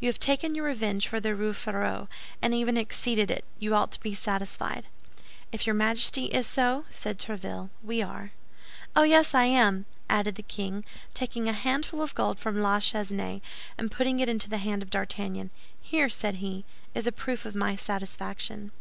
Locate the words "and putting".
13.76-14.18